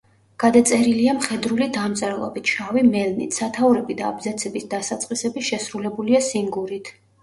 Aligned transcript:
გადაწერილია 0.43 1.13
მხედრული 1.17 1.67
დამწერლობით, 1.75 2.55
შავი 2.55 2.85
მელნით; 2.89 3.39
სათაურები 3.39 4.01
და 4.03 4.11
აბზაცების 4.11 4.69
დასაწყისები 4.77 5.49
შესრულებულია 5.55 6.29
სინგურით. 6.35 6.97